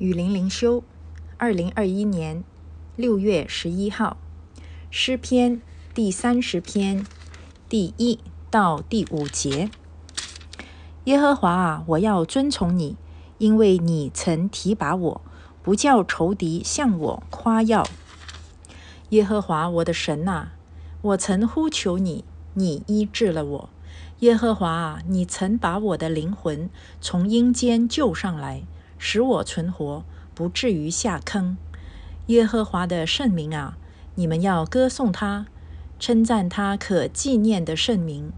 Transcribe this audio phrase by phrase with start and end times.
[0.00, 0.82] 雨林灵修，
[1.36, 2.42] 二零二一年
[2.96, 4.16] 六月十一号，
[4.90, 5.60] 诗篇
[5.92, 7.04] 第三十篇
[7.68, 8.18] 第一
[8.50, 9.68] 到第五节。
[11.04, 12.96] 耶和华啊，我要遵从你，
[13.36, 15.20] 因为你曾提拔我，
[15.62, 17.86] 不叫仇敌向我夸耀。
[19.10, 20.52] 耶和华我的神呐，
[21.02, 23.68] 我曾呼求你，你医治了我。
[24.20, 26.70] 耶和华啊，你曾把我的灵魂
[27.02, 28.62] 从阴间救上来。
[29.02, 30.04] 使我存活，
[30.34, 31.56] 不至于下坑。
[32.26, 33.78] 耶和华的圣名啊，
[34.14, 35.46] 你们要歌颂他，
[35.98, 38.30] 称赞他可纪念的圣名，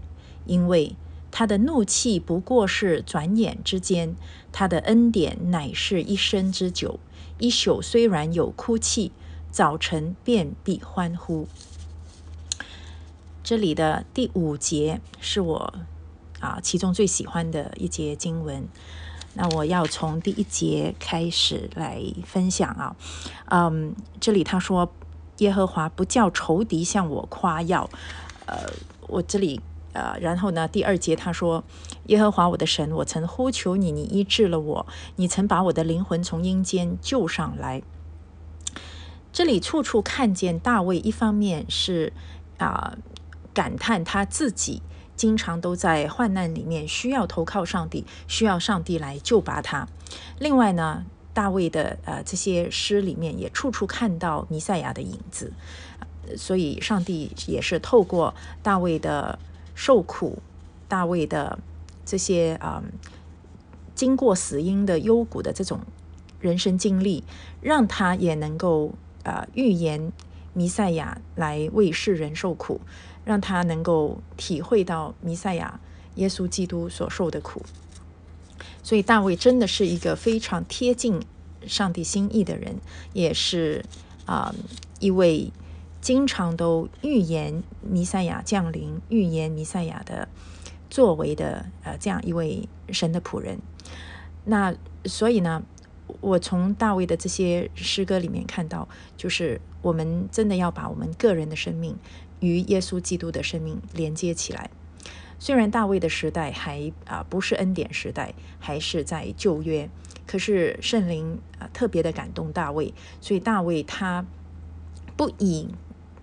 [0.45, 0.95] 因为
[1.29, 4.15] 他的怒气不过是转眼之间，
[4.53, 6.97] 他的恩典乃是一生之久。
[7.39, 9.11] 一宿虽然有哭泣，
[9.51, 11.47] 早晨便必欢呼。
[13.43, 15.73] 这里的第五节是我
[16.39, 18.65] 啊其中最喜欢的一节经文。
[19.35, 22.95] 那我要从第一节开始来分享啊，
[23.49, 24.93] 嗯，这里他说
[25.37, 27.89] 耶和华不叫仇敌向我夸耀，
[28.45, 28.57] 呃，
[29.07, 29.59] 我这里
[29.93, 31.63] 呃，然后呢，第二节他说
[32.07, 37.81] 耶和华我的神，我曾呼求你，你医治了我，你曾把我的灵魂从阴间救上来。
[39.31, 42.13] 这里处处看见大卫，一方面是
[42.59, 42.95] 啊
[43.51, 44.83] 感叹他自己。
[45.15, 49.87] 经常都在患难里面，需要投靠上帝，需要上帝来救拔他。
[50.39, 55.53] 另外呢，大卫的呃这些诗里面也处处看到弥赛亚的影子，
[56.35, 59.39] 所以上帝也是透过大卫的
[59.75, 60.39] 受苦，
[60.87, 61.57] 大卫的
[62.05, 62.83] 这些啊
[63.95, 65.79] 经过死荫的幽谷的这种
[66.39, 67.23] 人生经历，
[67.61, 70.11] 让他也能够呃预言
[70.53, 72.81] 弥赛亚来为世人受苦。
[73.25, 75.79] 让他能够体会到弥赛亚
[76.15, 77.61] 耶稣基督所受的苦，
[78.83, 81.21] 所以大卫真的是一个非常贴近
[81.65, 82.75] 上帝心意的人，
[83.13, 83.85] 也是
[84.25, 84.53] 啊
[84.99, 85.53] 一位
[86.01, 90.27] 经常都预言弥赛亚降临、预言弥赛亚的
[90.89, 93.57] 作为的呃这样一位神的仆人。
[94.43, 94.75] 那
[95.05, 95.63] 所以呢，
[96.19, 101.95] 我从大卫的这些诗歌里面看到，就是我们真的要把我们个人的生命。
[102.39, 104.69] 与耶稣基督的生命连接起来。
[105.39, 109.89] 虽然大卫的时代还啊不是恩典时代，还是在旧约，
[110.27, 114.25] 可是圣灵啊特别的感动大卫，所以大卫他
[115.15, 115.69] 不以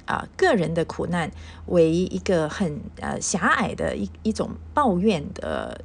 [0.04, 1.30] 啊个人的苦难
[1.64, 5.82] 为一个很呃狭隘的一一种抱怨的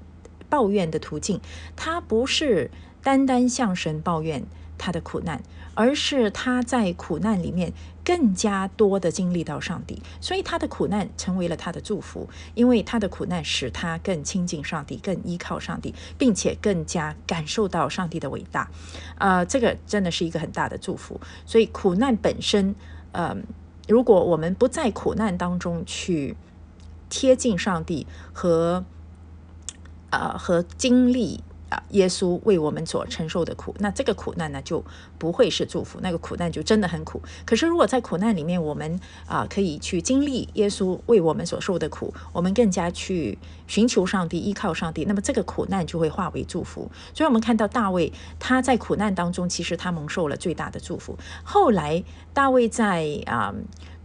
[0.49, 1.39] 抱怨的途径，
[1.77, 2.69] 他不是
[3.01, 4.45] 单单向神抱怨。
[4.77, 5.41] 他的苦难，
[5.73, 18.69] 而是他在苦难里面更加多的经历到上帝，所以他的苦难成为了他的祝福，因为他的苦难使他更亲近上帝，更依靠上帝，并且更加感受到上帝的伟大。
[19.17, 21.19] 啊，这个真的是一个很大的祝福。
[21.45, 22.75] 所以苦难本身，
[23.11, 23.35] 呃，
[23.87, 26.35] 如果我们不在苦难当中去
[27.09, 28.85] 贴近上帝和
[30.09, 31.43] 呃和经历。
[31.69, 34.83] 啊，耶稣为我们所承受的苦，那这个苦难呢就
[35.17, 37.21] 不会是祝福，那个苦难就真的很苦。
[37.43, 46.91] 可是如果在苦难里面，我们啊可以去经历耶稣为我们所受的苦，我们更加去寻求上帝、依靠上帝，那么这个苦难就会化为祝福。
[47.13, 51.17] 所以，我们看到大卫他在苦难当中，其实他蒙受了最大的祝福。
[51.43, 53.53] 后来，大卫在啊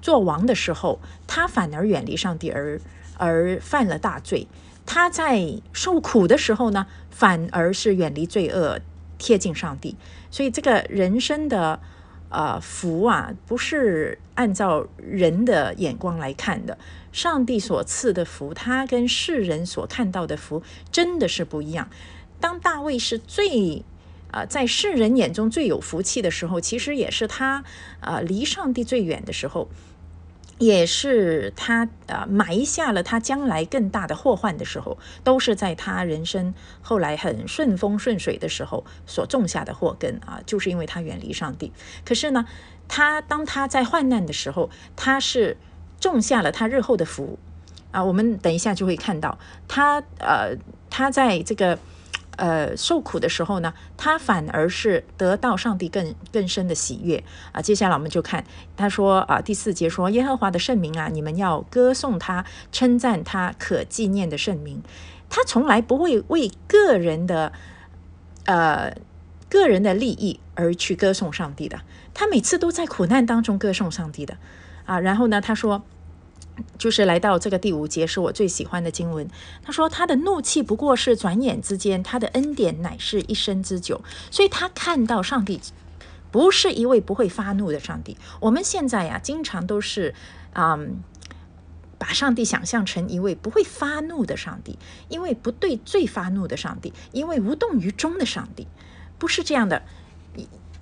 [0.00, 2.80] 做王的时候，他反而远离上帝，而
[3.18, 4.48] 而犯了大罪。
[4.86, 8.80] 他在受苦的时候呢，反而是远离罪恶，
[9.18, 9.96] 贴近上帝。
[10.30, 11.80] 所以这个人生的
[12.28, 16.76] 呃福啊，不是按照人的眼光来看的。
[17.12, 21.88] 上帝所赐的福，他跟世人所看到的福真的是不一样。
[22.40, 23.84] 当大卫是最
[24.30, 27.64] 啊在世人眼中最有福气的时候，其实也是他
[28.00, 29.68] 啊离上帝最远的时候。
[30.60, 41.72] 也是他呃埋下了他将来更大的祸患的时候，都是在他人生后来很顺风顺水的时候所种下的祸根啊，就是因为他远离上帝。
[42.04, 42.44] 可是呢，
[42.86, 45.56] 他当他在患难的时候，他是
[45.98, 47.38] 种下了他日后的福
[47.90, 48.04] 啊。
[48.04, 50.54] 我们等一下就会看到他呃，
[50.90, 51.78] 他在这个。
[52.40, 57.22] 呃，受苦的时候呢，他反而是得到上帝更更深的喜悦
[57.52, 57.60] 啊。
[57.60, 58.42] 接下来我们就看
[58.78, 64.82] 他说啊，第四节说耶和华的圣名啊，你们要歌颂他，称赞他可纪念的圣名。
[65.28, 67.52] 他从来不会为个人的
[68.46, 68.96] 呃
[69.50, 71.82] 个人的利益而去歌颂上帝的，
[72.14, 74.38] 他每次都在苦难当中歌颂上帝的
[74.86, 74.98] 啊。
[74.98, 75.84] 然后呢，他说。
[76.78, 79.28] 就是来到这个第五节，是我最喜欢的经文。
[79.62, 85.60] 他说：“他的怒气不过是转眼之间，他的恩典乃是一生之久。”所以，他看到上帝
[86.30, 88.16] 不是一位不会发怒的上帝。
[88.40, 90.14] 我们现在呀，经常都是
[90.54, 91.02] 嗯，
[91.98, 94.78] 把上帝想象成一位不会发怒的上帝，
[95.08, 98.66] 因为不对罪发怒的上帝，因为无动于衷的上帝，
[99.18, 99.82] 不是这样的。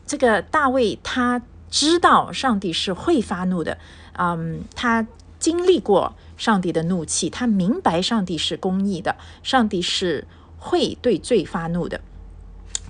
[0.07, 3.79] 这个大卫他知道上帝是会发怒的，
[4.13, 5.07] 嗯，他。
[5.49, 10.27] 经历过上帝的怒气，他明白上帝是公义的，上帝是
[10.59, 12.03] 会对罪发怒的。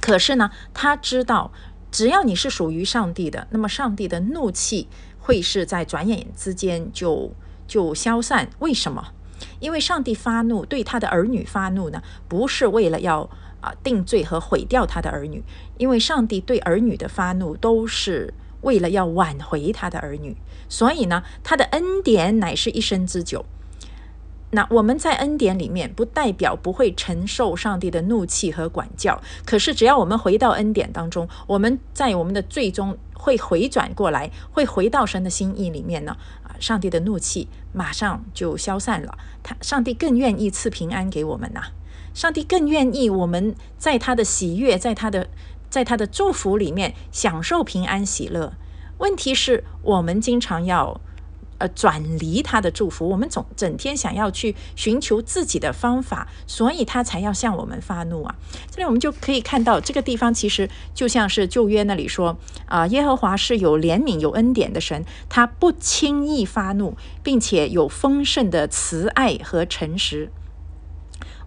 [0.01, 1.53] 可是呢，他知道，
[1.93, 4.89] 只要你是属于上帝的，那么上帝的怒气
[5.21, 7.31] 会是在转眼之间就
[7.69, 8.51] 就消散。
[8.59, 9.13] 为什么？
[9.61, 13.31] 因为上帝发怒对他的儿女发怒呢，不是为了要
[13.61, 15.45] 啊定罪和毁掉他的儿女，
[15.77, 20.37] 因为上帝对儿女的发怒都是为了要挽回他的儿女。
[20.69, 23.45] 所以呢，他的恩典乃是一生之久。
[24.51, 29.21] 那我们在恩典里面，不代表不会承受上帝的怒气和管教。
[29.45, 36.17] 可是，只要我们回到恩典当中，我们在我们的最终会回转过来，会回到神的心意里面呢。
[36.43, 39.19] 啊，上帝的怒气马上就消散了。
[39.43, 41.61] 他，上帝更愿意赐平安给我们呐。
[42.15, 45.29] 上帝更愿意我们在他的喜悦，在他的，
[45.69, 48.55] 在他的祝福里面享受平安喜乐。
[48.99, 51.01] 问题是我们经常要
[51.59, 58.35] 呃转离他的祝福，我们总整天想要去寻求自己的方法，所以他才要向我们发怒啊！
[58.71, 62.37] 这里我们就可以看到，这个地方其实就像是旧约那里说
[62.67, 70.31] 啊，耶和华是有怜悯、有恩典的神，他不轻易发怒，并且有丰盛的慈爱和诚实，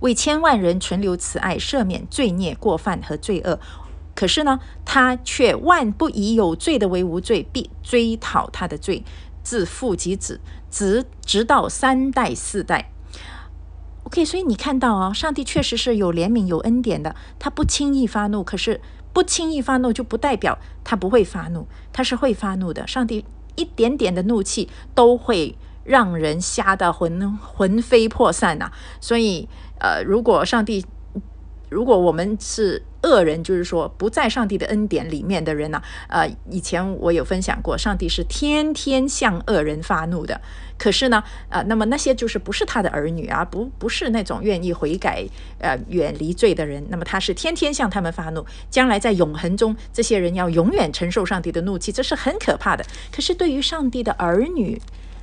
[0.01, 3.59] 为千万人存留慈爱，赦免罪孽、过犯和罪恶。
[4.21, 9.03] 可是呢，他却万不以有罪的为无罪，必追讨他的罪，
[9.41, 10.39] 自父及子，
[10.69, 12.91] 直直到三代四代。
[14.03, 18.43] OK，所以你看到啊，上帝确实是有怜悯、有恩典的，他不轻易发怒。
[18.43, 18.79] 可是
[19.11, 22.85] 不轻易发怒，就不代表他不会发怒，他是会发怒的。
[22.85, 23.25] 上帝
[23.55, 28.71] 一点点的怒气都会让人吓得魂魂飞魄散呐。
[28.99, 30.85] 所以，呃，如果上帝，
[31.71, 35.81] 如果我们是恶人，就是说不在上帝的恩典里面的人呢？
[36.09, 40.41] 呃，以前我有分享过，上帝是天天向恶人发怒的。
[40.77, 45.25] 可是呢，呃，那么那些就是不是他的儿女啊，不不是那种愿意悔改、
[45.59, 48.45] 呃远离罪的人，那么他是天天向他们发怒。
[48.69, 52.85] 将来在永恒中，这些人要永远承受上帝的怒气，这是很可怕的。
[53.13, 54.77] 可是对于上帝的儿女，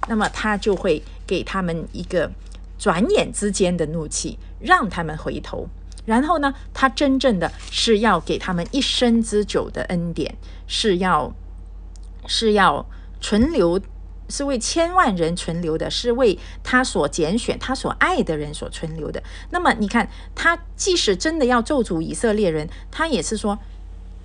[0.09, 2.31] 那么他就会给他们一个
[2.79, 5.69] 转眼之间的怒气，让他们回头。
[6.09, 10.35] 然后呢，他真正的是要给他们一生之久的恩典，
[10.67, 11.31] 是要
[12.27, 12.87] 是要
[13.21, 13.79] 存留，
[14.31, 19.23] 是为千万人存留的，是为他所拣选、他所爱的人所存留的。
[19.51, 23.59] 那么你看，他即使真的要咒诅以色列人，他也是说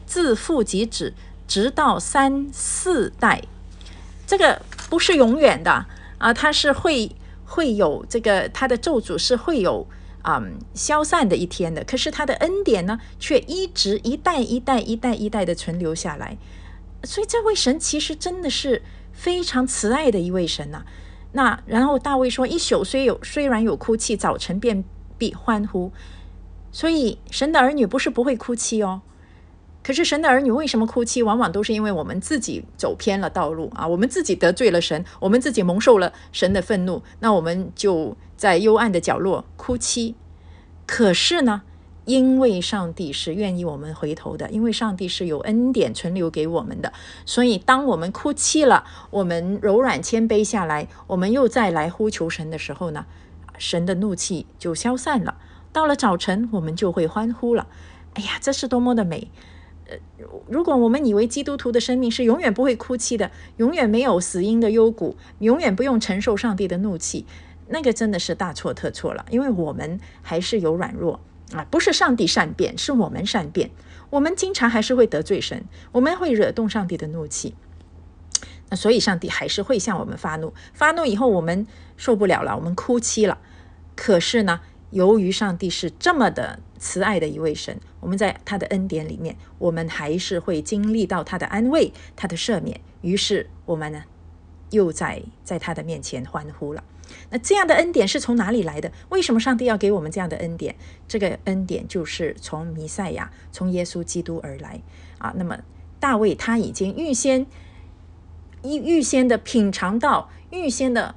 [0.05, 1.13] 自父及子，
[1.49, 3.43] 直到三四代，
[4.25, 5.85] 这个不是永远的
[6.17, 7.13] 啊，他是会
[7.43, 9.85] 会有这个他的咒诅是会有。
[10.25, 16.37] 嗯，消散的一天的，可是他的恩典呢，却一直一代一代一代一代的存留下来。
[17.03, 18.81] 所以这位神其实真的是
[19.11, 20.85] 非常慈爱的一位神呐。
[21.33, 24.85] 那然后大卫说：“一宿虽有虽然有哭泣，早晨便
[25.17, 25.91] 必欢呼。”
[26.71, 29.01] 所以神的儿女不是不会哭泣哦。
[29.83, 31.21] 可是神的儿女为什么哭泣？
[31.21, 38.15] 往往都是因为我们自己走偏了道路啊，我们自己得罪了神，我们自己蒙受了神的愤怒，那我们就。
[38.43, 40.15] 在幽暗的角落哭泣，
[40.85, 41.61] 可是呢，
[42.03, 46.91] 因为上帝是愿意我们回头的，因为上帝是有恩典存留给我们的，
[47.25, 53.05] 所以当我们哭泣了，我们柔软谦卑下来，我们又再来呼求神的时候呢，
[53.57, 55.37] 神的怒气就消散了。
[55.71, 57.67] 到了早晨，我们就会欢呼了。
[58.15, 59.29] 哎呀，这是多么的美！
[59.87, 59.95] 呃，
[60.49, 67.25] 如果我们以为基督徒的生命是永远不会哭泣的，永远没有死因的幽谷，永远不用承受上帝的怒气。
[67.67, 71.19] 那个真的是大错特错了，因为我们还是有软弱
[71.53, 73.71] 啊，不是上帝善变，是我们善变。
[74.09, 77.55] 我们经常还是会得罪神，我们会惹动上帝的怒气。
[78.69, 81.65] 那所以上帝还是会向我们发怒，发怒以后我们
[81.97, 83.39] 受不了了，我们哭泣了。
[83.95, 92.79] 可是呢，由于上帝是这么的慈爱的一位神，我们在他的恩典里面，我们还是会经历到他的安慰、他的赦免。
[93.01, 94.03] 于是我们呢，
[94.71, 96.83] 又在在他的面前欢呼了。
[97.29, 98.91] 那这样的恩典是从哪里来的？
[99.09, 100.75] 为什么上帝要给我们这样的恩典？
[101.07, 104.81] 这个恩典就是从弥赛亚、从耶稣基督而来
[105.17, 105.33] 啊。
[105.35, 105.59] 那么
[105.99, 107.45] 大卫他已经预先
[108.63, 111.15] 预预先的品尝到，预先的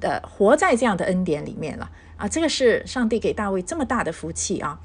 [0.00, 2.28] 的活在这样的恩典里面了啊！
[2.28, 4.80] 这个是上帝给大卫这么大的福气啊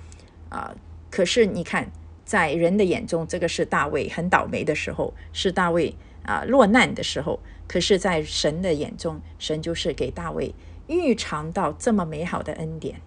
[0.49, 0.73] 啊！
[1.09, 1.91] 可是你看，
[2.25, 7.39] 在人的眼中，这个是大卫很倒霉的时候，是大卫啊落难的时候。
[7.71, 10.53] 可是，在神的眼中，神就是给大卫
[10.87, 12.99] 预尝到这么美好的恩典。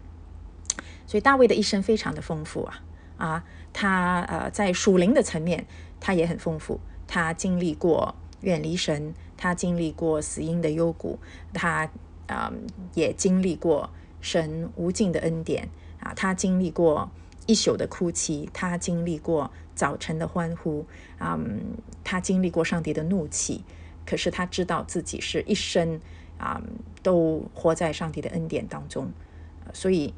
[1.07, 2.83] 所以大卫的一生非常的丰富啊
[3.19, 3.45] 啊！
[3.75, 5.67] 他呃在属灵的层面，
[6.01, 6.81] 他也很丰富。
[7.07, 11.19] 他经历过远离神，他经历过死荫的幽谷，
[11.53, 11.91] 他
[12.27, 12.51] 啊
[12.95, 13.91] 也经历过
[14.23, 15.69] 神无尽的恩典
[16.01, 16.15] 啊！
[16.17, 17.11] 他经历过
[17.45, 20.87] 一宿的哭泣，他经历过早晨的欢呼
[21.19, 21.39] 啊！
[22.03, 23.63] 他经历过上帝的怒气。
[24.07, 26.01] 可是他知道自己是一生
[26.39, 26.61] 啊，
[27.03, 29.11] 都活在上帝的恩典当中，
[29.73, 30.13] 所以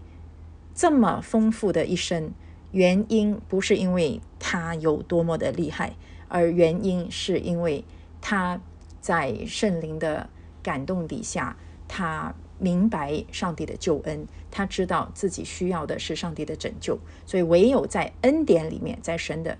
[0.74, 2.32] 这么丰富的一生，
[2.72, 5.94] 原因不是因为他有多么的厉害，
[6.28, 7.84] 而原因是因为
[8.20, 8.60] 他
[9.00, 10.28] 在圣灵的
[10.62, 19.58] 感动底下，他明白上帝的救恩，他知道自己需要的是上帝的拯救，所以唯有在恩典里面，在神的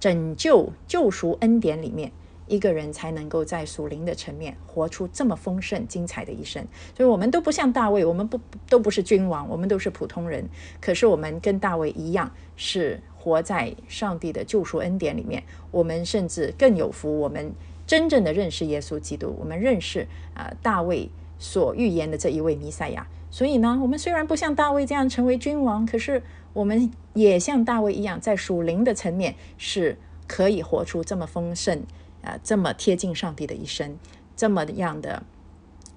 [0.00, 2.10] 拯救救赎恩典里面。
[2.48, 10.48] 一个人才能够在属灵的层面活出这么丰盛精彩的一生，所以我们都不像大卫，我们不都不是君王，我们都是普通人。
[10.80, 15.42] 可是我们跟大卫一样，是活在上帝的救赎恩典里面。
[15.70, 17.52] 我们甚至更有福，我们
[17.86, 23.06] 真正的认识耶稣基督，我们认识啊大卫所预言的这一位弥赛亚。
[23.30, 26.22] 所以呢，我们虽然不像大卫这样成为君王，可是
[26.54, 31.82] 我们也像大卫一样，在属灵的层面是可以活出这么丰盛。
[32.22, 33.98] 啊，这么贴近上帝的一生，
[34.36, 35.22] 这么样的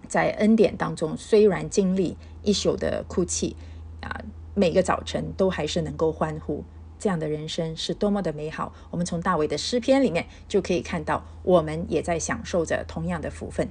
[0.07, 3.55] 在恩典当中，虽然经历一宿的哭泣，
[4.01, 4.21] 啊，
[4.53, 6.63] 每个早晨都还是能够欢呼，
[6.99, 8.73] 这样的人生是多么的美好。
[8.89, 13.67] 我们从大卫的诗篇里面就可以看到，我们也在享受着同样的福分。